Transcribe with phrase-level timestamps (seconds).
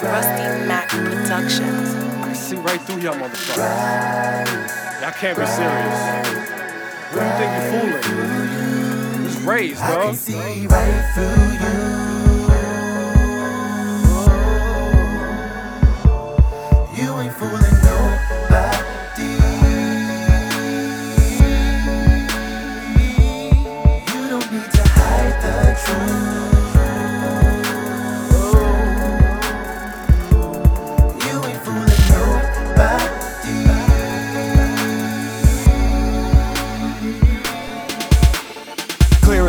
[0.00, 1.94] Rusty Mack Productions.
[1.94, 5.02] I can see right through y'all motherfuckers.
[5.02, 6.00] Y'all can't be serious.
[7.12, 9.26] What do you think you're fooling?
[9.26, 10.14] It's Raze, dog.
[10.14, 11.76] see right through you.
[17.04, 18.71] You ain't fooling nobody.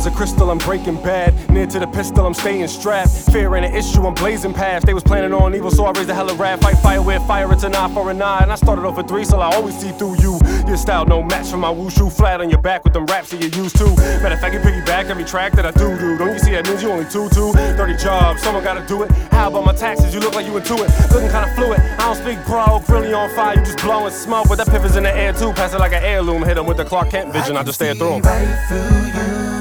[0.00, 1.34] As a crystal, I'm breaking bad.
[1.50, 3.10] Near to the pistol, I'm staying strapped.
[3.32, 4.86] Fear ain't an issue, I'm blazing past.
[4.86, 6.62] They was planning on evil, so I raised a hella wrath.
[6.62, 8.40] Fight fire with fire, it's an eye for an eye.
[8.42, 10.40] And I started off with three, so I always see through you.
[10.66, 12.10] Your style, no match for my wushu.
[12.10, 13.84] Flat on your back with them raps that you used to.
[14.22, 16.16] Matter of fact, you piggyback every track that I do, do.
[16.16, 17.52] Don't you see that means you only two, two?
[17.76, 19.10] Dirty job, someone gotta do it.
[19.30, 20.14] How about my taxes?
[20.14, 20.88] You look like you into it.
[21.12, 21.78] Looking kinda fluid.
[21.78, 23.58] I don't speak broke, really on fire.
[23.58, 25.52] You just blowing smoke, but that pivot's in the air too.
[25.52, 26.42] Pass it like an heirloom.
[26.42, 27.58] Hit him with the Clark Kent vision.
[27.58, 28.22] I just stare through him.
[28.22, 29.50] Right through.
[29.50, 29.59] You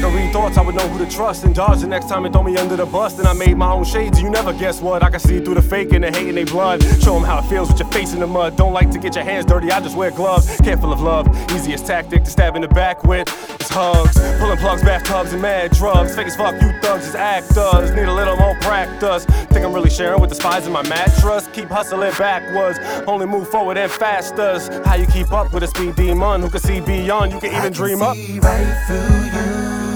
[0.00, 2.24] I could read thoughts, I would know who to trust and dodge the next time
[2.24, 3.18] it throw me under the bus.
[3.18, 5.02] And I made my own shades, you never guess what.
[5.02, 6.82] I can see through the fake and the hate in their blood.
[7.02, 8.56] Show them how it feels with your face in the mud.
[8.56, 10.58] Don't like to get your hands dirty, I just wear gloves.
[10.62, 13.28] Careful of love, easiest tactic to stab in the back with
[13.60, 14.18] is hugs.
[14.38, 16.14] Pulling plugs, bathtubs, and mad drugs.
[16.14, 17.90] Fake as fuck, you thugs is actors.
[17.90, 19.26] Need a little more practice.
[19.26, 21.46] Think I'm really sharing with the spies in my mattress.
[21.52, 24.60] Keep hustling backwards, only move forward and faster.
[24.86, 27.32] How you keep up with a speed demon who can see beyond?
[27.32, 28.16] You can even dream up.
[28.16, 29.40] Right through.
[29.40, 29.89] You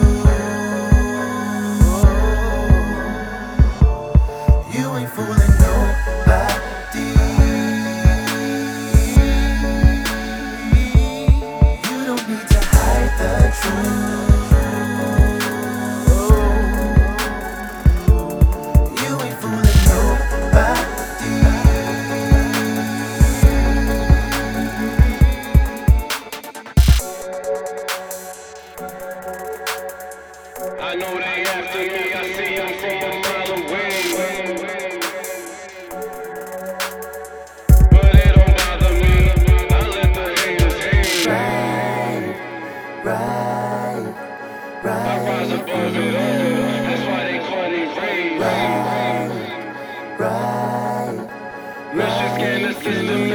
[30.65, 33.93] I know they after me, I see them from a mile away.
[37.91, 39.15] But it don't bother me,
[39.71, 41.27] I let the haters hate.
[41.27, 42.25] Right,
[43.05, 44.05] right,
[44.85, 44.97] right.
[44.97, 48.41] I rise above it all, that's why they call me Raze.
[48.41, 49.29] Right,
[50.19, 51.17] right.
[51.95, 53.34] Let's just get in the system.